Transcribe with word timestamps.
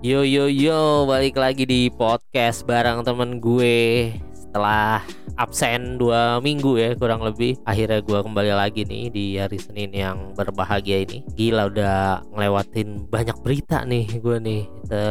Yo 0.00 0.24
yo 0.24 0.48
yo, 0.48 1.04
balik 1.04 1.36
lagi 1.36 1.68
di 1.68 1.92
podcast 1.92 2.64
bareng 2.64 3.04
temen 3.04 3.36
gue 3.36 4.16
setelah 4.50 5.06
absen 5.38 5.94
dua 5.94 6.42
minggu 6.42 6.74
ya 6.74 6.98
kurang 6.98 7.22
lebih 7.22 7.54
akhirnya 7.62 8.02
gue 8.02 8.18
kembali 8.18 8.50
lagi 8.50 8.82
nih 8.82 9.04
di 9.14 9.38
hari 9.38 9.62
Senin 9.62 9.94
yang 9.94 10.34
berbahagia 10.34 11.06
ini. 11.06 11.22
Gila 11.38 11.70
udah 11.70 12.26
ngelewatin 12.34 13.06
banyak 13.06 13.38
berita 13.46 13.86
nih 13.86 14.10
gue 14.18 14.36
nih. 14.42 14.62
Ke 14.90 15.04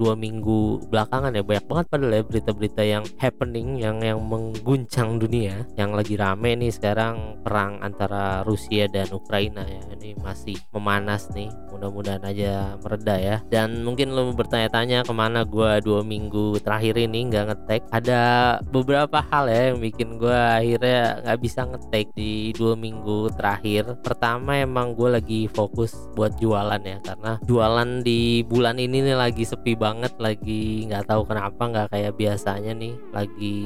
dua 0.00 0.16
minggu 0.16 0.88
belakangan 0.88 1.36
ya 1.36 1.44
banyak 1.44 1.68
banget 1.68 1.86
padahal 1.92 2.16
ya 2.16 2.22
berita-berita 2.24 2.82
yang 2.88 3.04
happening 3.20 3.76
yang 3.76 4.00
yang 4.00 4.16
mengguncang 4.24 5.20
dunia 5.20 5.68
yang 5.76 5.92
lagi 5.92 6.16
rame 6.16 6.56
nih 6.56 6.72
sekarang 6.72 7.44
perang 7.44 7.76
antara 7.84 8.40
Rusia 8.48 8.88
dan 8.88 9.12
Ukraina 9.12 9.60
ya. 9.68 9.84
Ini 9.92 10.16
masih 10.24 10.56
memanas 10.72 11.28
nih 11.36 11.52
mudah-mudahan 11.68 12.24
aja 12.24 12.80
mereda 12.80 13.14
ya. 13.20 13.36
Dan 13.52 13.84
mungkin 13.84 14.16
lo 14.16 14.32
bertanya-tanya 14.32 15.04
ke 15.04 15.12
mana 15.12 15.44
gue 15.44 15.84
dua 15.84 16.00
minggu 16.00 16.56
terakhir 16.64 16.96
ini 16.96 17.28
nggak 17.28 17.44
ngetek. 17.52 17.82
Ada 17.92 18.22
hal 18.94 19.44
ya 19.50 19.60
yang 19.72 19.78
bikin 19.82 20.20
gue 20.20 20.30
akhirnya 20.30 21.24
nggak 21.26 21.40
bisa 21.42 21.66
ngetek 21.66 22.06
di 22.14 22.54
dua 22.54 22.78
minggu 22.78 23.34
terakhir. 23.34 23.98
Pertama 24.04 24.60
emang 24.60 24.94
gue 24.94 25.10
lagi 25.10 25.40
fokus 25.50 25.94
buat 26.14 26.38
jualan 26.38 26.78
ya 26.84 26.98
karena 27.02 27.32
jualan 27.42 28.06
di 28.06 28.46
bulan 28.46 28.78
ini 28.78 29.02
nih 29.02 29.16
lagi 29.18 29.42
sepi 29.42 29.74
banget 29.74 30.14
lagi 30.22 30.86
nggak 30.86 31.10
tahu 31.10 31.26
kenapa 31.26 31.62
nggak 31.66 31.88
kayak 31.90 32.14
biasanya 32.14 32.72
nih. 32.76 32.94
Lagi 33.10 33.56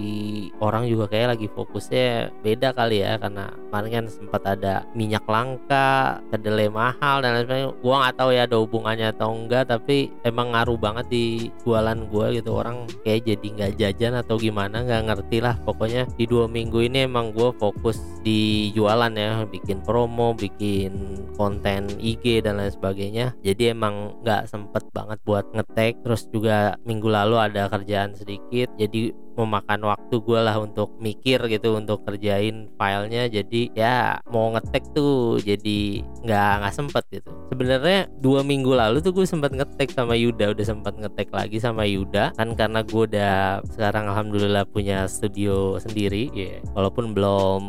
orang 0.63 0.89
juga 0.89 1.11
kayak 1.11 1.37
lagi 1.37 1.47
fokusnya 1.53 2.33
beda 2.41 2.73
kali 2.73 3.05
ya 3.05 3.21
karena 3.21 3.53
kemarin 3.69 3.91
kan 3.91 4.07
sempat 4.09 4.43
ada 4.47 4.87
minyak 4.97 5.25
langka 5.29 6.23
kedelai 6.33 6.71
mahal 6.71 7.21
dan 7.21 7.37
lain 7.37 7.45
sebagainya. 7.45 7.71
Gue 7.83 7.95
nggak 7.95 8.17
tahu 8.17 8.31
ya 8.33 8.43
ada 8.47 8.57
hubungannya 8.57 9.09
atau 9.13 9.29
enggak 9.35 9.69
tapi 9.69 10.09
emang 10.23 10.55
ngaruh 10.55 10.79
banget 10.79 11.07
di 11.11 11.27
jualan 11.67 11.99
gue 12.09 12.27
gitu. 12.41 12.51
Orang 12.55 12.87
kayak 13.03 13.27
jadi 13.27 13.47
nggak 13.51 13.73
jajan 13.77 14.15
atau 14.21 14.39
gimana 14.39 14.83
nggak 14.83 15.03
ngerti 15.11 15.43
lah. 15.43 15.59
Pokoknya 15.67 16.07
di 16.15 16.25
dua 16.31 16.47
minggu 16.47 16.87
ini 16.87 17.11
emang 17.11 17.35
gue 17.35 17.51
fokus 17.59 17.99
di 18.23 18.71
jualan 18.71 19.11
ya. 19.11 19.43
Bikin 19.51 19.83
promo 19.83 20.33
bikin 20.39 21.19
konten 21.35 21.91
IG 21.99 22.47
dan 22.47 22.63
lain 22.63 22.71
sebagainya. 22.71 23.35
Jadi 23.43 23.75
emang 23.75 24.23
nggak 24.23 24.47
sempet 24.47 24.87
banget 24.95 25.19
buat 25.27 25.51
ngetek. 25.51 26.07
Terus 26.07 26.23
juga 26.31 26.79
minggu 26.87 27.11
lalu 27.11 27.37
ada 27.43 27.67
kerjaan 27.67 28.15
sedikit. 28.15 28.71
Jadi 28.79 29.11
memakan 29.39 29.87
waktu 29.87 30.15
gue 30.21 30.41
lah 30.41 30.57
untuk 30.59 30.97
mikir 30.99 31.39
gitu 31.47 31.77
untuk 31.79 32.03
kerjain 32.07 32.71
filenya. 32.75 33.31
Jadi 33.31 33.71
ya 33.77 34.19
mau 34.31 34.53
ngetek 34.55 34.95
tuh 34.97 35.39
jadi 35.41 36.03
nggak 36.27 36.53
nggak 36.65 36.75
sempet 36.75 37.05
gitu. 37.15 37.31
Sebenarnya 37.53 38.11
dua 38.19 38.43
minggu 38.43 38.73
lalu 38.75 39.05
tuh 39.05 39.15
gue 39.15 39.27
sempat 39.27 39.55
ngetek 39.55 39.95
sama 39.95 40.19
Yuda 40.19 40.53
udah 40.53 40.67
sempat 40.67 40.95
ngetek 40.99 41.31
lagi 41.31 41.59
sama 41.63 41.87
Yuda. 41.87 42.35
Kan 42.35 42.59
karena 42.59 42.83
gue 42.83 43.03
udah 43.07 43.63
sekarang 43.71 44.11
alhamdulillah 44.11 44.67
punya 44.67 45.07
studio 45.07 45.79
sendiri 45.79 46.33
ya. 46.35 46.59
Walaupun 46.75 47.15
belum 47.15 47.63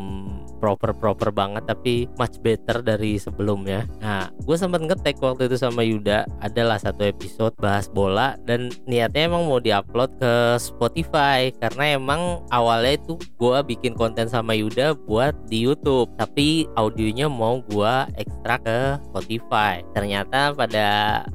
proper 0.62 0.94
proper 0.94 1.34
banget 1.34 1.66
tapi 1.66 2.06
much 2.18 2.38
better 2.42 2.82
dari 2.82 3.18
sebelumnya. 3.18 3.86
Nah 3.98 4.30
gue 4.42 4.56
sempat 4.58 4.82
ngetek 4.82 5.18
waktu 5.22 5.50
itu 5.50 5.58
sama 5.58 5.82
Yuda. 5.82 6.26
Adalah 6.42 6.78
satu 6.78 7.02
episode 7.06 7.54
bahas 7.58 7.90
bola 7.90 8.38
dan 8.46 8.70
niatnya 8.86 9.30
emang 9.30 9.46
mau 9.46 9.58
diupload 9.58 10.18
ke 10.18 10.32
Spotify 10.58 11.51
karena 11.60 11.98
emang 11.98 12.44
awalnya 12.48 12.96
itu 12.96 13.18
gue 13.36 13.58
bikin 13.74 13.92
konten 13.98 14.30
sama 14.30 14.54
Yuda 14.54 14.94
buat 15.08 15.34
di 15.50 15.66
YouTube 15.66 16.10
tapi 16.16 16.64
audionya 16.78 17.26
mau 17.26 17.60
gue 17.66 17.94
ekstra 18.16 18.56
ke 18.62 18.78
Spotify. 19.10 19.82
Ternyata 19.92 20.54
pada 20.54 20.88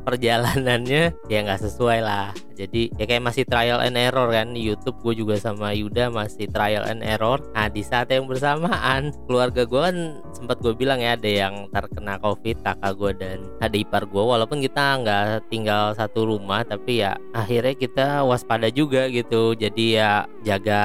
perjalanannya 0.07 1.13
ya 1.31 1.39
nggak 1.43 1.63
sesuai 1.63 1.99
lah. 2.01 2.31
Jadi 2.57 2.89
ya 2.97 3.05
kayak 3.05 3.21
masih 3.21 3.45
trial 3.45 3.85
and 3.85 3.93
error 3.93 4.33
kan 4.33 4.57
YouTube 4.57 4.97
gue 5.05 5.21
juga 5.21 5.37
sama 5.37 5.77
Yuda 5.77 6.09
masih 6.09 6.49
trial 6.49 6.89
and 6.89 7.05
error. 7.05 7.37
Nah 7.53 7.69
di 7.69 7.85
saat 7.85 8.09
yang 8.09 8.25
bersamaan 8.25 9.13
keluarga 9.29 9.61
gue 9.61 9.81
kan 9.81 9.97
sempat 10.33 10.57
gue 10.65 10.73
bilang 10.73 10.97
ya 10.97 11.13
ada 11.13 11.29
yang 11.29 11.69
terkena 11.69 12.17
covid 12.17 12.57
kakak 12.65 12.93
gue 12.97 13.11
dan 13.21 13.37
ada 13.61 13.75
ipar 13.77 14.09
gue 14.09 14.23
walaupun 14.23 14.65
kita 14.65 15.05
nggak 15.05 15.53
tinggal 15.53 15.93
satu 15.93 16.25
rumah 16.25 16.65
tapi 16.65 17.05
ya 17.05 17.13
akhirnya 17.37 17.77
kita 17.77 18.07
waspada 18.25 18.73
juga 18.73 19.05
gitu. 19.13 19.53
Jadi 19.53 20.01
ya 20.01 20.06
jaga 20.47 20.83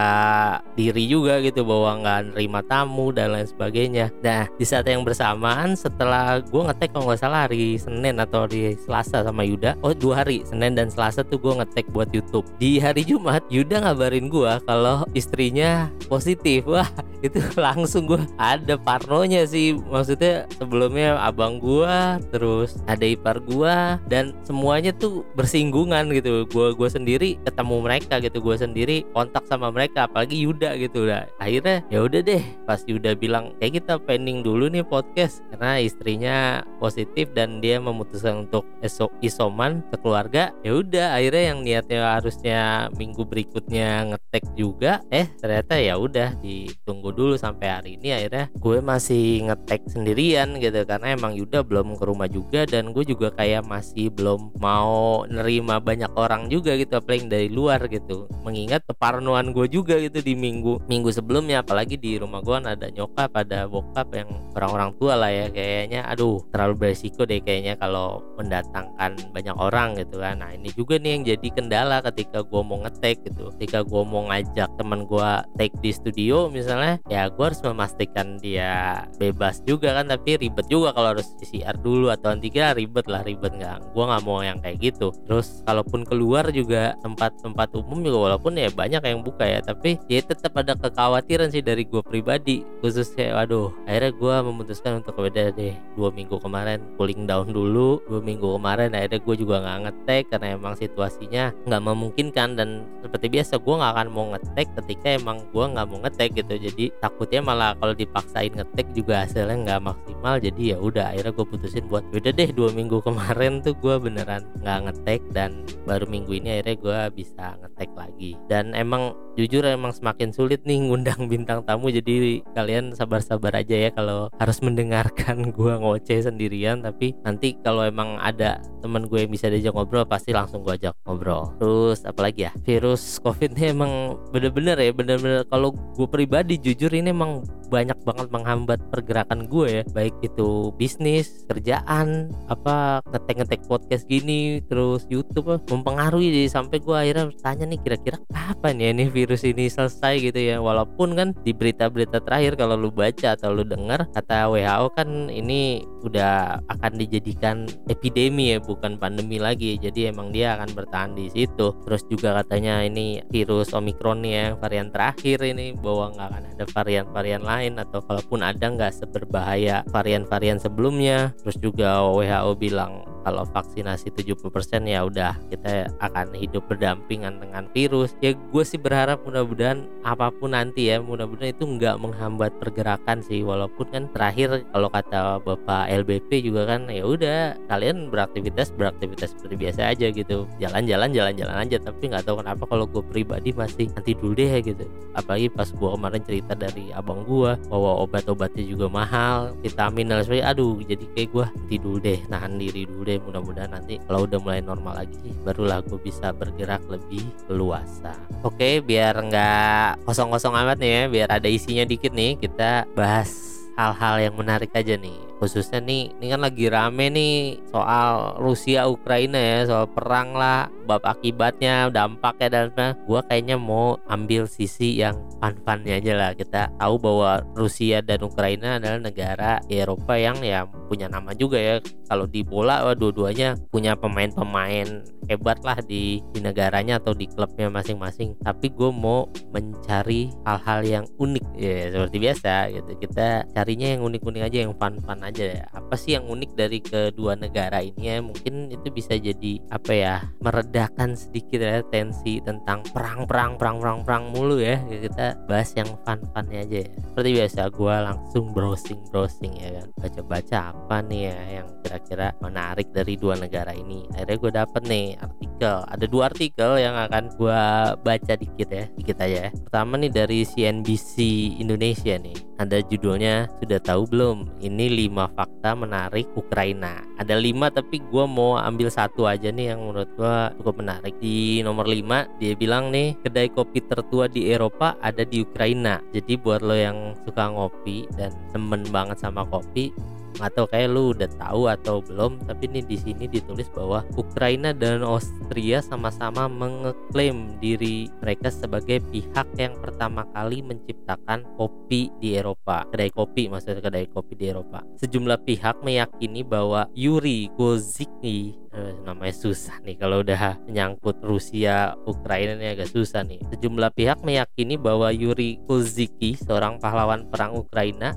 diri 0.74 1.06
juga 1.06 1.38
gitu 1.38 1.62
bahwa 1.62 2.02
nggak 2.02 2.20
nerima 2.34 2.60
tamu 2.66 3.14
dan 3.14 3.32
lain 3.36 3.46
sebagainya. 3.46 4.10
Nah 4.24 4.50
di 4.58 4.64
saat 4.66 4.90
yang 4.90 5.06
bersamaan 5.06 5.78
setelah 5.78 6.42
gue 6.42 6.62
ngetek 6.66 6.90
kalau 6.90 7.10
nggak 7.12 7.22
salah 7.22 7.46
hari 7.46 7.78
Senin 7.78 8.18
atau 8.18 8.44
hari 8.44 8.74
Selasa 8.82 9.22
sama 9.22 9.46
Yuda. 9.46 9.78
Oh 9.86 9.94
dua 9.94 10.26
hari 10.26 10.42
Senin 10.42 10.74
dan 10.74 10.90
Selasa 10.90 11.22
tuh 11.22 11.38
gue 11.38 11.54
ngetek 11.62 11.92
buat 11.94 12.10
YouTube. 12.10 12.48
Di 12.58 12.82
hari 12.82 13.06
Jumat 13.06 13.44
Yuda 13.52 13.84
ngabarin 13.84 14.32
gua 14.32 14.58
kalau 14.64 15.04
istrinya 15.12 15.92
positif. 16.08 16.64
Wah 16.64 16.88
itu 17.26 17.38
langsung 17.54 18.08
gua 18.08 18.24
ada 18.40 18.80
parnonya 18.80 19.44
sih. 19.44 19.76
Maksudnya 19.76 20.48
sebelumnya 20.56 21.20
abang 21.20 21.60
gua 21.60 22.16
terus 22.32 22.80
ada 22.88 23.04
ipar 23.04 23.38
gua 23.44 24.00
dan 24.08 24.32
semuanya 24.48 24.90
tuh 24.96 25.22
bersinggungan 25.36 26.08
gitu. 26.16 26.48
Gua 26.48 26.72
gua 26.72 26.88
sendiri 26.88 27.36
ketemu 27.44 27.76
mereka 27.84 28.18
gitu 28.18 28.40
gua 28.40 28.56
sendiri 28.56 29.04
kontak 29.12 29.44
sama 29.46 29.68
mereka 29.68 30.08
apalagi 30.08 30.42
Yuda 30.42 30.76
gitu. 30.80 31.06
Lah 31.06 31.28
akhirnya 31.38 31.84
ya 31.92 32.02
udah 32.04 32.20
deh 32.20 32.42
pas 32.66 32.80
Yuda 32.84 33.14
bilang 33.16 33.52
kayak 33.60 33.84
kita 33.84 34.00
pending 34.02 34.42
dulu 34.42 34.68
nih 34.72 34.84
podcast 34.84 35.44
karena 35.52 35.78
istrinya 35.78 36.36
positif 36.80 37.30
dan 37.36 37.62
dia 37.62 37.78
memutuskan 37.78 38.48
untuk 38.48 38.66
esok 38.82 39.12
isoman 39.22 39.84
keluarga 40.02 40.50
ya 40.66 40.74
udah 40.74 41.14
akhirnya 41.14 41.42
yang 41.54 41.58
niatnya 41.62 42.00
harusnya 42.18 42.60
minggu 42.98 43.22
berikutnya 43.22 44.10
ngetek 44.10 44.44
juga 44.58 45.04
eh 45.14 45.30
ternyata 45.38 45.78
ya 45.78 45.94
udah 45.94 46.34
ditunggu 46.42 47.14
dulu 47.14 47.34
sampai 47.38 47.68
hari 47.70 47.90
ini 48.00 48.16
akhirnya 48.16 48.50
gue 48.58 48.78
masih 48.82 49.46
ngetek 49.46 49.86
sendirian 49.86 50.58
gitu 50.58 50.82
karena 50.82 51.14
emang 51.14 51.38
Yuda 51.38 51.62
belum 51.62 51.94
ke 51.94 52.04
rumah 52.08 52.26
juga 52.26 52.66
dan 52.66 52.90
gue 52.90 53.04
juga 53.06 53.30
kayak 53.30 53.62
masih 53.68 54.10
belum 54.10 54.56
mau 54.58 55.22
nerima 55.28 55.78
banyak 55.78 56.10
orang 56.18 56.50
juga 56.50 56.74
gitu 56.74 56.98
apalagi 56.98 57.28
dari 57.28 57.48
luar 57.52 57.86
gitu. 57.86 58.26
Mengingat 58.42 58.82
keparnoan 59.02 59.50
gue 59.50 59.66
juga 59.66 59.98
gitu 59.98 60.22
di 60.22 60.38
minggu 60.38 60.86
minggu 60.86 61.10
sebelumnya. 61.10 61.66
Apalagi 61.66 61.98
di 61.98 62.22
rumah 62.22 62.38
gue 62.38 62.54
kan 62.54 62.70
ada 62.70 62.86
nyokap 62.86 63.34
ada 63.34 63.66
bokap 63.66 64.14
yang 64.14 64.30
orang-orang 64.54 64.94
tua 64.94 65.18
lah 65.18 65.26
ya. 65.26 65.50
Kayaknya 65.50 66.06
aduh 66.06 66.38
terlalu 66.54 66.74
beresiko 66.78 67.26
deh 67.26 67.42
kayaknya 67.42 67.74
kalau 67.82 68.22
mendatangkan 68.38 69.18
banyak 69.34 69.58
orang 69.58 69.98
gitu 69.98 70.22
kan. 70.22 70.38
Nah 70.38 70.54
ini 70.54 70.70
juga 70.78 71.02
nih 71.02 71.18
yang 71.18 71.22
jadi 71.34 71.48
kendala 71.50 71.98
ketika 72.06 72.46
gue 72.46 72.62
mau 72.62 72.78
ngetek 72.86 73.26
gitu. 73.26 73.50
Ketika 73.58 73.82
gue 73.82 74.02
mau 74.06 74.22
ngajak 74.30 74.70
teman 74.78 75.02
gue 75.02 75.30
take 75.58 75.74
di 75.82 75.90
studio 75.90 76.46
misalnya 76.46 77.02
ya 77.10 77.26
gue 77.26 77.42
harus 77.42 77.58
memastikan 77.66 78.38
dia 78.38 79.02
bebas 79.18 79.66
juga 79.66 79.98
kan. 79.98 80.14
Tapi 80.14 80.46
ribet 80.46 80.70
juga 80.70 80.94
kalau 80.94 81.18
harus 81.18 81.26
PCR 81.42 81.74
dulu 81.74 82.06
atau 82.14 82.30
antigen 82.30 82.70
ribet 82.78 83.10
lah 83.10 83.26
ribet 83.26 83.50
nggak. 83.50 83.82
Gue 83.98 84.04
nggak 84.06 84.22
mau 84.22 84.46
yang 84.46 84.62
kayak 84.62 84.78
gitu. 84.78 85.10
Terus 85.26 85.66
kalaupun 85.66 86.06
keluar 86.06 86.46
juga 86.54 86.94
tempat-tempat 87.02 87.74
umum 87.74 87.98
juga 87.98 88.30
walaupun 88.30 88.54
ya 88.54 88.70
banyak 88.70 88.91
yang 89.00 89.24
buka 89.24 89.48
ya 89.48 89.64
tapi 89.64 89.96
ya 90.10 90.20
tetap 90.20 90.52
ada 90.60 90.76
kekhawatiran 90.76 91.48
sih 91.48 91.64
dari 91.64 91.88
gue 91.88 92.04
pribadi 92.04 92.60
khususnya 92.84 93.32
waduh 93.32 93.72
akhirnya 93.88 94.12
gue 94.12 94.34
memutuskan 94.52 95.00
untuk 95.00 95.16
beda 95.16 95.56
deh 95.56 95.72
dua 95.96 96.12
minggu 96.12 96.36
kemarin 96.36 96.84
cooling 97.00 97.24
down 97.24 97.48
dulu 97.48 98.04
dua 98.04 98.20
minggu 98.20 98.44
kemarin 98.60 98.92
akhirnya 98.92 99.20
gue 99.22 99.34
juga 99.38 99.56
nggak 99.64 99.78
ngetek 99.88 100.22
karena 100.28 100.46
emang 100.58 100.74
situasinya 100.76 101.44
nggak 101.64 101.82
memungkinkan 101.82 102.48
dan 102.60 102.68
seperti 103.00 103.26
biasa 103.32 103.56
gue 103.56 103.74
nggak 103.80 103.92
akan 103.96 104.08
mau 104.12 104.26
ngetek 104.36 104.66
ketika 104.82 105.08
emang 105.16 105.38
gue 105.48 105.64
nggak 105.64 105.86
mau 105.88 105.98
ngetek 106.04 106.30
gitu 106.36 106.54
jadi 106.58 106.84
takutnya 107.00 107.40
malah 107.40 107.72
kalau 107.78 107.94
dipaksain 107.96 108.52
ngetek 108.52 108.86
juga 108.92 109.24
hasilnya 109.24 109.56
nggak 109.62 109.80
maksimal 109.80 110.11
jadi 110.22 110.62
ya 110.74 110.78
udah 110.78 111.14
akhirnya 111.14 111.32
gue 111.34 111.46
putusin 111.46 111.86
buat 111.90 112.04
udah 112.14 112.32
deh 112.32 112.50
dua 112.54 112.70
minggu 112.70 113.02
kemarin 113.02 113.58
tuh 113.60 113.74
gue 113.78 113.94
beneran 113.98 114.46
nggak 114.62 114.78
ngetek 114.88 115.20
dan 115.34 115.66
baru 115.84 116.06
minggu 116.06 116.38
ini 116.38 116.58
akhirnya 116.58 116.76
gue 116.78 117.00
bisa 117.22 117.58
ngetek 117.58 117.90
lagi. 117.98 118.30
Dan 118.46 118.72
emang 118.78 119.12
jujur 119.34 119.64
emang 119.64 119.90
semakin 119.96 120.30
sulit 120.30 120.60
nih 120.68 120.78
ngundang 120.88 121.24
bintang 121.26 121.64
tamu 121.64 121.88
jadi 121.88 122.44
kalian 122.52 122.92
sabar-sabar 122.92 123.56
aja 123.56 123.88
ya 123.88 123.90
kalau 123.90 124.28
harus 124.36 124.60
mendengarkan 124.60 125.48
gue 125.56 125.72
ngoceh 125.72 126.20
sendirian 126.20 126.84
tapi 126.84 127.16
nanti 127.24 127.56
kalau 127.64 127.82
emang 127.88 128.20
ada 128.20 128.60
temen 128.84 129.08
gue 129.08 129.24
yang 129.24 129.32
bisa 129.32 129.48
diajak 129.48 129.72
ngobrol 129.72 130.04
pasti 130.04 130.36
langsung 130.36 130.62
gue 130.62 130.76
ajak 130.76 130.94
ngobrol. 131.08 131.54
Terus 131.58 132.04
apalagi 132.04 132.48
ya 132.48 132.52
virus 132.62 133.18
covid 133.22 133.56
ini 133.56 133.72
emang 133.72 134.18
bener-bener 134.30 134.76
ya 134.78 134.92
bener-bener 134.92 135.42
kalau 135.48 135.72
gue 135.72 136.08
pribadi 136.08 136.60
jujur 136.60 136.92
ini 136.92 137.10
emang 137.10 137.42
banyak 137.72 137.96
banget 138.04 138.28
menghambat 138.28 138.80
pergerakan 138.92 139.48
gue 139.48 139.80
ya. 139.80 139.82
Baik 139.96 140.11
baik 140.12 140.32
itu 140.32 140.72
bisnis 140.76 141.48
kerjaan 141.48 142.28
apa 142.52 143.00
ngetek-ngetek 143.08 143.64
podcast 143.64 144.04
gini 144.04 144.60
terus 144.68 145.08
YouTube 145.08 145.56
mempengaruhi 145.72 146.28
deh 146.28 146.48
sampai 146.50 146.78
gue 146.78 146.92
akhirnya 146.92 147.32
tanya 147.40 147.64
nih 147.68 147.80
kira-kira 147.80 148.18
kapan 148.28 148.74
ya 148.78 148.90
nih 148.92 149.08
virus 149.08 149.42
ini 149.48 149.66
selesai 149.72 150.20
gitu 150.20 150.40
ya? 150.40 150.56
Walaupun 150.60 151.16
kan 151.16 151.28
di 151.40 151.56
berita-berita 151.56 152.20
terakhir 152.20 152.60
kalau 152.60 152.76
lu 152.76 152.92
baca 152.92 153.34
atau 153.34 153.54
lu 153.54 153.64
dengar 153.64 154.04
kata 154.12 154.52
WHO 154.52 154.86
kan 154.92 155.08
ini 155.32 155.82
udah 156.02 156.58
akan 156.68 156.92
dijadikan 156.98 157.70
epidemi 157.88 158.52
ya 158.54 158.58
bukan 158.60 158.98
pandemi 158.98 159.38
lagi. 159.38 159.78
Jadi 159.78 160.10
emang 160.10 160.34
dia 160.34 160.58
akan 160.58 160.74
bertahan 160.74 161.12
di 161.16 161.30
situ. 161.30 161.72
Terus 161.86 162.02
juga 162.10 162.42
katanya 162.42 162.82
ini 162.84 163.22
virus 163.30 163.72
Omicron 163.72 164.26
ya 164.26 164.54
varian 164.58 164.90
terakhir 164.90 165.42
ini 165.46 165.74
bahwa 165.78 166.12
nggak 166.12 166.28
akan 166.28 166.44
ada 166.52 166.64
varian-varian 166.74 167.42
lain 167.42 167.72
atau 167.78 168.00
kalaupun 168.02 168.40
ada 168.42 168.66
nggak 168.66 168.92
seberbahaya 168.92 169.86
varian-varian 170.02 170.58
sebelumnya. 170.58 171.30
Terus 171.46 171.56
juga 171.62 172.02
WHO 172.02 172.58
bilang 172.58 173.06
kalau 173.22 173.46
vaksinasi 173.48 174.10
70% 174.14 174.42
ya 174.86 175.06
udah 175.06 175.38
kita 175.48 175.90
akan 176.02 176.34
hidup 176.36 176.66
berdampingan 176.68 177.38
dengan 177.38 177.66
virus. 177.70 178.14
Ya 178.20 178.34
gue 178.34 178.64
sih 178.66 178.78
berharap 178.78 179.22
mudah-mudahan 179.24 179.86
apa 180.02 180.34
pun 180.34 180.52
nanti 180.52 180.90
ya 180.90 180.98
mudah-mudahan 181.00 181.54
itu 181.54 181.64
nggak 181.64 181.96
menghambat 182.02 182.52
pergerakan 182.58 183.22
sih. 183.24 183.46
Walaupun 183.46 183.86
kan 183.90 184.04
terakhir 184.12 184.66
kalau 184.74 184.88
kata 184.90 185.42
bapak 185.42 185.88
LBP 186.04 186.46
juga 186.46 186.66
kan 186.66 186.90
ya 186.90 187.06
udah 187.06 187.56
kalian 187.70 188.10
beraktivitas 188.10 188.74
beraktivitas 188.74 189.34
seperti 189.34 189.56
biasa 189.56 189.80
aja 189.94 190.06
gitu. 190.10 190.44
Jalan-jalan 190.58 191.14
jalan-jalan 191.14 191.56
aja 191.62 191.76
tapi 191.80 192.10
nggak 192.10 192.26
tahu 192.26 192.42
kenapa 192.42 192.64
kalau 192.66 192.84
gue 192.86 193.02
pribadi 193.06 193.54
masih 193.54 193.88
nanti 193.94 194.12
dulu 194.18 194.34
deh 194.36 194.50
gitu. 194.60 194.84
Apalagi 195.14 195.48
pas 195.52 195.68
gue 195.70 195.88
kemarin 195.88 196.22
cerita 196.24 196.52
dari 196.58 196.90
abang 196.92 197.24
gue 197.24 197.54
bahwa 197.68 198.04
obat-obatnya 198.04 198.64
juga 198.66 198.86
mahal 198.90 199.54
vitamin 199.60 200.10
dan 200.10 200.24
sebagainya. 200.24 200.48
Aduh 200.52 200.80
jadi 200.82 201.04
kayak 201.14 201.28
gue 201.32 201.44
nanti 201.46 201.76
dulu 201.78 201.96
deh 202.02 202.20
nahan 202.28 202.58
diri 202.58 202.82
dulu 202.88 203.02
deh 203.04 203.11
deh 203.12 203.20
mudah-mudahan 203.20 203.76
nanti 203.76 204.00
kalau 204.08 204.24
udah 204.24 204.40
mulai 204.40 204.64
normal 204.64 205.04
lagi 205.04 205.28
barulah 205.44 205.84
gue 205.84 206.00
bisa 206.00 206.32
bergerak 206.32 206.80
lebih 206.88 207.20
luasa. 207.52 208.16
Oke 208.40 208.80
biar 208.80 209.20
nggak 209.20 210.08
kosong-kosong 210.08 210.56
amat 210.56 210.80
nih 210.80 210.90
ya 210.90 211.02
biar 211.12 211.28
ada 211.28 211.48
isinya 211.52 211.84
dikit 211.84 212.16
nih 212.16 212.40
kita 212.40 212.88
bahas 212.96 213.60
hal-hal 213.76 214.20
yang 214.20 214.34
menarik 214.36 214.72
aja 214.72 214.96
nih 214.96 215.31
khususnya 215.42 215.82
nih 215.82 216.14
ini 216.22 216.26
kan 216.30 216.40
lagi 216.46 216.70
rame 216.70 217.10
nih 217.10 217.34
soal 217.74 218.38
Rusia 218.38 218.86
Ukraina 218.86 219.42
ya 219.42 219.66
soal 219.66 219.90
perang 219.90 220.38
lah 220.38 220.70
bab 220.86 221.02
akibatnya 221.02 221.90
dampaknya 221.90 222.48
dan 222.52 222.64
sebagainya. 222.70 223.08
Gue 223.08 223.20
kayaknya 223.28 223.56
mau 223.58 223.98
ambil 224.08 224.44
sisi 224.46 224.98
yang 225.00 225.16
fun-funnya 225.38 225.98
aja 225.98 226.12
lah. 226.14 226.30
Kita 226.36 226.70
tahu 226.78 226.94
bahwa 226.98 227.42
Rusia 227.56 227.98
dan 228.04 228.20
Ukraina 228.22 228.78
adalah 228.78 229.00
negara 229.00 229.52
Eropa 229.66 230.14
yang 230.18 230.38
ya 230.42 230.66
punya 230.88 231.08
nama 231.08 231.32
juga 231.32 231.58
ya. 231.58 231.74
Kalau 232.08 232.28
di 232.28 232.44
bola 232.44 232.84
dua-duanya 232.92 233.56
punya 233.72 233.96
pemain-pemain 233.96 234.84
hebat 235.32 235.58
lah 235.64 235.80
di, 235.80 236.20
di 236.36 236.44
negaranya 236.44 237.00
atau 237.00 237.16
di 237.16 237.24
klubnya 237.24 237.72
masing-masing. 237.72 238.36
Tapi 238.44 238.68
gue 238.68 238.90
mau 238.92 239.24
mencari 239.54 240.28
hal-hal 240.44 240.80
yang 240.84 241.04
unik. 241.16 241.44
Ya 241.56 241.88
seperti 241.88 242.16
biasa 242.20 242.54
gitu. 242.68 242.90
Kita 243.00 243.48
carinya 243.56 243.88
yang 243.96 244.02
unik-unik 244.04 244.42
aja 244.44 244.58
yang 244.68 244.72
fun-fun 244.76 245.20
aja 245.24 245.31
aja. 245.32 245.64
Apa 245.72 245.96
sih 245.96 246.14
yang 246.14 246.28
unik 246.28 246.52
dari 246.52 246.78
kedua 246.84 247.32
negara 247.34 247.80
ini 247.80 248.12
ya? 248.12 248.20
Mungkin 248.20 248.68
itu 248.68 248.92
bisa 248.92 249.16
jadi 249.16 249.58
apa 249.72 249.92
ya 249.96 250.14
meredakan 250.44 251.16
sedikit 251.16 251.64
ya 251.64 251.80
tensi 251.88 252.44
tentang 252.44 252.84
perang 252.92 253.24
perang 253.24 253.56
perang 253.56 253.76
perang 253.80 253.98
perang 254.04 254.24
mulu 254.30 254.60
ya. 254.60 254.76
Kita 254.84 255.40
bahas 255.48 255.72
yang 255.72 255.88
fun 256.04 256.20
funnya 256.36 256.68
aja 256.68 256.78
ya. 256.84 256.90
Seperti 257.08 257.30
biasa 257.40 257.60
gue 257.72 257.94
langsung 258.12 258.44
browsing 258.52 259.00
browsing 259.08 259.52
ya 259.56 259.80
kan. 259.80 259.88
Baca 259.96 260.20
baca 260.20 260.58
apa 260.76 260.96
nih 261.08 261.20
ya 261.32 261.38
yang 261.60 261.68
kira-kira 261.80 262.28
menarik 262.44 262.92
dari 262.92 263.16
dua 263.16 263.34
negara 263.40 263.72
ini. 263.72 264.04
Akhirnya 264.12 264.36
gue 264.36 264.52
dapet 264.52 264.82
nih 264.84 265.06
artikel 265.16 265.51
ada 265.64 266.06
dua 266.10 266.28
artikel 266.28 266.78
yang 266.78 266.94
akan 266.98 267.30
gue 267.38 267.62
baca 268.02 268.34
dikit 268.34 268.68
ya 268.68 268.84
dikit 268.98 269.16
aja 269.22 269.38
ya 269.46 269.50
pertama 269.50 269.96
nih 269.98 270.12
dari 270.12 270.44
CNBC 270.44 271.14
Indonesia 271.62 272.18
nih 272.18 272.52
ada 272.62 272.78
judulnya 272.78 273.50
sudah 273.58 273.82
tahu 273.82 274.06
belum 274.06 274.62
ini 274.62 274.86
lima 274.86 275.26
fakta 275.34 275.74
menarik 275.74 276.30
Ukraina. 276.38 277.02
Ada 277.18 277.34
lima 277.34 277.74
tapi 277.74 277.98
gue 277.98 278.24
mau 278.30 278.54
ambil 278.54 278.86
satu 278.86 279.26
aja 279.26 279.50
nih 279.50 279.74
yang 279.74 279.82
menurut 279.82 280.06
gue 280.14 280.36
cukup 280.62 280.78
menarik. 280.78 281.18
Di 281.18 281.58
nomor 281.66 281.90
lima 281.90 282.30
dia 282.38 282.54
bilang 282.54 282.94
nih 282.94 283.18
kedai 283.18 283.50
kopi 283.50 283.82
tertua 283.82 284.30
di 284.30 284.54
Eropa 284.54 284.94
ada 285.02 285.26
di 285.26 285.42
Ukraina. 285.42 285.98
Jadi 286.14 286.38
buat 286.38 286.62
lo 286.62 286.78
yang 286.78 287.18
suka 287.26 287.50
ngopi 287.50 288.06
dan 288.14 288.30
temen 288.54 288.86
banget 288.94 289.18
sama 289.18 289.42
kopi 289.50 289.90
atau 290.40 290.64
kayak 290.64 290.88
lu 290.88 291.12
udah 291.12 291.28
tahu 291.36 291.68
atau 291.68 292.00
belum 292.00 292.40
tapi 292.48 292.70
ini 292.70 292.80
di 292.86 292.96
sini 292.96 293.24
ditulis 293.28 293.68
bahwa 293.74 294.06
Ukraina 294.16 294.72
dan 294.72 295.04
Austria 295.04 295.84
sama-sama 295.84 296.48
mengeklaim 296.48 297.58
diri 297.60 298.08
mereka 298.24 298.48
sebagai 298.48 299.02
pihak 299.12 299.48
yang 299.60 299.76
pertama 299.82 300.24
kali 300.32 300.64
menciptakan 300.64 301.44
kopi 301.60 302.08
di 302.22 302.38
Eropa. 302.38 302.88
Kedai 302.88 303.10
kopi 303.12 303.52
maksudnya 303.52 303.84
kedai 303.84 304.08
kopi 304.08 304.32
di 304.38 304.48
Eropa. 304.48 304.80
Sejumlah 304.96 305.44
pihak 305.44 305.84
meyakini 305.84 306.40
bahwa 306.46 306.88
Yuri 306.96 307.52
Kozicki 307.58 308.56
eh, 308.74 308.92
namanya 309.04 309.34
susah 309.36 309.78
nih 309.84 309.96
kalau 310.00 310.24
udah 310.24 310.58
menyangkut 310.66 311.20
Rusia 311.22 311.94
Ukraina 312.08 312.58
ini 312.58 312.74
agak 312.74 312.90
susah 312.90 313.22
nih. 313.22 313.40
Sejumlah 313.54 313.92
pihak 313.94 314.24
meyakini 314.24 314.80
bahwa 314.80 315.12
Yuri 315.12 315.60
Kozicki 315.68 316.34
seorang 316.34 316.80
pahlawan 316.82 317.28
perang 317.28 317.54
Ukraina 317.54 318.16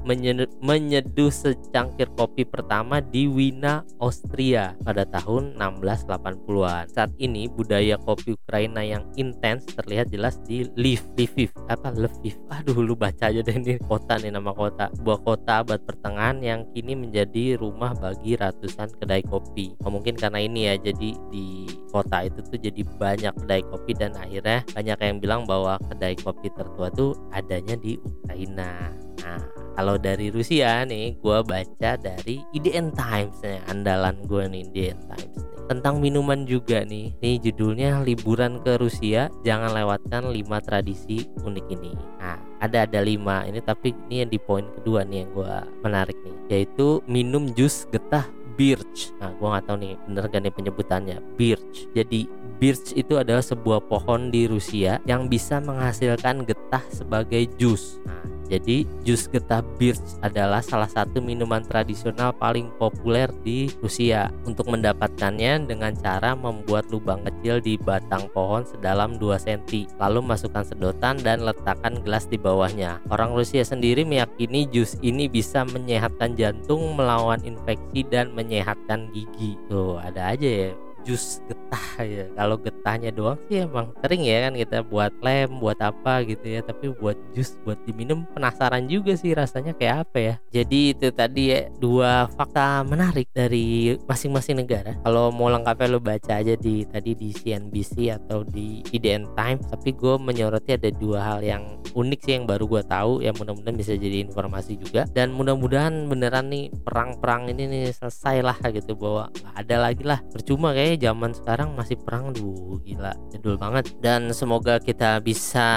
menyeduh 0.63 1.31
secangkir 1.31 2.09
kopi 2.15 2.47
pertama 2.47 3.03
di 3.03 3.27
Wina 3.27 3.83
Austria 3.99 4.73
pada 4.81 5.03
tahun 5.05 5.59
1680-an 5.59 6.85
saat 6.89 7.11
ini 7.19 7.51
budaya 7.51 7.99
kopi 8.01 8.33
Ukraina 8.33 8.81
yang 8.81 9.05
intens 9.19 9.67
terlihat 9.75 10.09
jelas 10.09 10.39
di 10.47 10.65
Lviv 10.73 11.35
Lviv 11.35 11.51
apa 11.67 11.91
Lviv? 11.91 12.37
Aduh 12.47 12.79
lu 12.79 12.95
baca 12.95 13.27
aja 13.27 13.41
deh 13.43 13.55
ini 13.57 13.75
kota 13.83 14.15
nih 14.21 14.31
nama 14.31 14.55
kota. 14.55 14.87
Sebuah 14.95 15.19
kota 15.25 15.65
abad 15.65 15.83
pertengahan 15.83 16.39
yang 16.39 16.63
kini 16.71 16.93
menjadi 16.95 17.59
rumah 17.59 17.91
bagi 17.97 18.37
ratusan 18.39 18.93
kedai 18.95 19.25
kopi. 19.25 19.75
Oh, 19.83 19.91
mungkin 19.91 20.15
karena 20.15 20.39
ini 20.45 20.69
ya 20.69 20.75
jadi 20.77 21.09
di 21.33 21.65
kota 21.89 22.23
itu 22.27 22.39
tuh 22.45 22.59
jadi 22.59 22.81
banyak 22.97 23.33
kedai 23.43 23.63
kopi 23.67 23.91
dan 23.97 24.13
akhirnya 24.15 24.61
banyak 24.71 24.97
yang 24.99 25.17
bilang 25.17 25.41
bahwa 25.49 25.79
kedai 25.91 26.15
kopi 26.19 26.51
tertua 26.53 26.87
tuh 26.93 27.17
adanya 27.33 27.75
di 27.79 27.97
Ukraina. 27.99 28.93
Nah 29.25 29.41
kalau 29.75 29.99
dari 29.99 30.31
Rusia 30.31 30.85
nih 30.87 31.19
gue 31.19 31.39
baca 31.43 31.91
dari 31.99 32.39
IDN 32.55 32.95
Times 32.95 33.41
nih 33.43 33.59
andalan 33.67 34.21
gue 34.23 34.43
nih 34.47 34.61
IDN 34.71 34.99
Times 35.09 35.35
nih. 35.39 35.53
Tentang 35.65 35.97
minuman 35.97 36.45
juga 36.45 36.85
nih 36.85 37.17
nih 37.19 37.35
judulnya 37.41 38.05
liburan 38.05 38.61
ke 38.61 38.77
Rusia 38.77 39.33
jangan 39.41 39.73
lewatkan 39.73 40.29
5 40.29 40.67
tradisi 40.67 41.25
unik 41.41 41.65
ini. 41.73 41.91
Nah 42.21 42.37
ada 42.61 42.87
ada 42.87 42.99
lima 43.03 43.45
ini 43.45 43.59
tapi 43.61 43.93
ini 44.07 44.25
yang 44.25 44.31
di 44.31 44.39
poin 44.39 44.65
kedua 44.79 45.05
nih 45.05 45.25
yang 45.25 45.29
gue 45.35 45.55
menarik 45.85 46.17
nih 46.21 46.35
yaitu 46.49 47.01
minum 47.05 47.49
jus 47.53 47.85
getah 47.93 48.25
birch. 48.55 49.15
Nah, 49.19 49.31
gua 49.37 49.55
nggak 49.55 49.65
tahu 49.67 49.77
nih 49.79 49.93
bener 50.07 50.23
gak 50.31 50.41
nih 50.41 50.53
penyebutannya 50.55 51.17
birch. 51.35 51.91
Jadi 51.91 52.19
birch 52.59 52.95
itu 52.95 53.13
adalah 53.19 53.43
sebuah 53.43 53.85
pohon 53.87 54.31
di 54.31 54.47
Rusia 54.47 54.99
yang 55.03 55.27
bisa 55.27 55.59
menghasilkan 55.59 56.47
getah 56.47 56.83
sebagai 56.91 57.45
jus. 57.59 57.99
Nah, 58.07 58.34
jadi 58.45 58.85
jus 59.01 59.25
getah 59.25 59.65
birch 59.77 60.01
adalah 60.21 60.61
salah 60.61 60.89
satu 60.89 61.19
minuman 61.19 61.65
tradisional 61.65 62.31
paling 62.35 62.69
populer 62.77 63.29
di 63.41 63.69
Rusia. 63.81 64.29
Untuk 64.45 64.69
mendapatkannya 64.69 65.65
dengan 65.65 65.97
cara 65.97 66.37
membuat 66.37 66.89
lubang 66.93 67.25
kecil 67.25 67.59
di 67.59 67.75
batang 67.81 68.29
pohon 68.31 68.61
sedalam 68.65 69.17
2 69.17 69.45
cm, 69.45 69.89
lalu 69.97 70.19
masukkan 70.21 70.65
sedotan 70.65 71.17
dan 71.21 71.41
letakkan 71.41 71.97
gelas 72.05 72.29
di 72.29 72.37
bawahnya. 72.37 73.01
Orang 73.09 73.33
Rusia 73.33 73.65
sendiri 73.65 74.05
meyakini 74.05 74.69
jus 74.69 74.97
ini 75.01 75.25
bisa 75.25 75.65
menyehatkan 75.65 76.37
jantung, 76.37 76.93
melawan 76.93 77.41
infeksi 77.41 78.05
dan 78.07 78.33
menyehatkan 78.37 79.09
gigi. 79.09 79.57
Tuh, 79.69 79.97
ada 79.97 80.33
aja 80.33 80.45
ya 80.45 80.71
jus 81.05 81.39
getah 81.45 81.87
ya 82.01 82.25
kalau 82.33 82.57
getahnya 82.85 83.09
doang 83.09 83.41
sih 83.49 83.65
emang 83.65 83.89
sering 83.97 84.21
ya 84.21 84.45
kan 84.45 84.53
kita 84.53 84.85
buat 84.85 85.09
lem 85.25 85.57
buat 85.57 85.81
apa 85.81 86.21
gitu 86.21 86.45
ya 86.45 86.61
tapi 86.61 86.93
buat 86.93 87.17
jus 87.33 87.57
buat 87.65 87.81
diminum 87.89 88.29
penasaran 88.37 88.85
juga 88.85 89.17
sih 89.17 89.33
rasanya 89.33 89.73
kayak 89.73 90.05
apa 90.05 90.17
ya. 90.21 90.35
Jadi 90.61 90.93
itu 90.93 91.09
tadi 91.09 91.49
ya 91.49 91.65
dua 91.81 92.29
fakta 92.37 92.85
menarik 92.85 93.25
dari 93.33 93.97
masing-masing 94.05 94.61
negara. 94.61 94.93
Kalau 95.01 95.33
mau 95.33 95.49
lengkapnya 95.49 95.97
lo 95.97 95.97
baca 95.97 96.37
aja 96.37 96.53
di 96.53 96.85
tadi 96.85 97.17
di 97.17 97.33
CNBC 97.33 98.13
atau 98.21 98.45
di 98.45 98.85
IDN 98.93 99.33
Times 99.33 99.65
tapi 99.65 99.89
gue 99.97 100.21
menyoroti 100.21 100.77
ada 100.77 100.93
dua 100.93 101.25
hal 101.25 101.41
yang 101.41 101.81
unik 101.97 102.19
sih 102.21 102.37
yang 102.37 102.45
baru 102.45 102.69
gue 102.69 102.85
tahu 102.85 103.25
yang 103.25 103.33
mudah-mudahan 103.33 103.73
bisa 103.73 103.97
jadi 103.97 104.21
informasi 104.21 104.77
juga. 104.77 105.09
Dan 105.09 105.33
mudah-mudahan 105.33 106.05
beneran 106.05 106.53
nih 106.53 106.69
perang-perang 106.85 107.49
ini 107.49 107.65
nih 107.65 107.85
selesai 107.97 108.45
lah 108.45 108.57
gitu 108.69 108.93
bahwa 108.93 109.33
ada 109.57 109.89
lagi 109.89 110.05
lah. 110.05 110.21
Percuma 110.29 110.69
kayak 110.77 111.01
zaman 111.01 111.33
sekarang 111.33 111.73
masih 111.73 111.97
perang 111.97 112.29
dulu 112.29 112.74
Gila 112.83 113.13
jadul 113.31 113.55
banget. 113.55 113.93
Dan 114.01 114.33
semoga 114.35 114.81
kita 114.81 115.21
bisa 115.21 115.69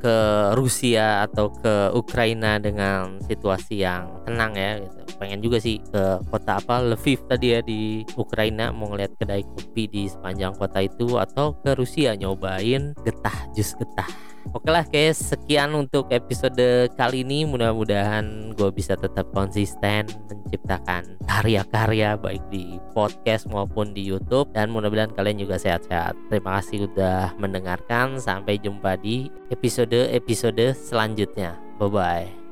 ke 0.00 0.16
Rusia 0.54 1.26
atau 1.26 1.52
ke 1.52 1.92
Ukraina 1.92 2.56
dengan 2.56 3.20
situasi 3.26 3.82
yang 3.82 4.22
tenang 4.24 4.54
ya 4.54 4.80
gitu. 4.80 4.98
Pengen 5.18 5.40
juga 5.42 5.58
sih 5.58 5.82
ke 5.82 6.22
kota 6.30 6.62
apa 6.62 6.78
Lviv 6.84 7.26
tadi 7.26 7.46
ya 7.56 7.60
di 7.60 8.06
Ukraina. 8.14 8.70
Mau 8.70 8.94
ngeliat 8.94 9.18
kedai 9.18 9.42
kopi 9.42 9.90
di 9.90 10.02
sepanjang 10.06 10.54
kota 10.54 10.78
itu 10.84 11.18
Atau 11.18 11.58
ke 11.60 11.74
Rusia 11.74 12.14
nyobain 12.14 12.94
getah 13.02 13.50
jus 13.52 13.74
getah 13.74 14.27
Oke 14.58 14.74
lah 14.74 14.82
guys, 14.82 15.22
sekian 15.22 15.70
untuk 15.70 16.10
episode 16.10 16.90
kali 16.98 17.22
ini. 17.22 17.46
Mudah-mudahan 17.46 18.50
gue 18.58 18.74
bisa 18.74 18.98
tetap 18.98 19.30
konsisten 19.30 20.10
menciptakan 20.26 21.14
karya-karya 21.30 22.18
baik 22.18 22.42
di 22.50 22.82
podcast 22.90 23.46
maupun 23.46 23.94
di 23.94 24.02
YouTube 24.02 24.50
dan 24.50 24.74
mudah-mudahan 24.74 25.14
kalian 25.14 25.46
juga 25.46 25.62
sehat-sehat. 25.62 26.18
Terima 26.26 26.58
kasih 26.58 26.90
udah 26.90 27.38
mendengarkan. 27.38 28.18
Sampai 28.18 28.58
jumpa 28.58 28.98
di 28.98 29.30
episode-episode 29.54 30.74
selanjutnya. 30.74 31.54
Bye 31.78 31.86
bye. 31.94 32.47